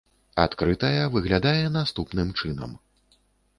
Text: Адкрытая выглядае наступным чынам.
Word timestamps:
Адкрытая 0.43 1.03
выглядае 1.17 1.65
наступным 1.77 2.35
чынам. 2.43 2.71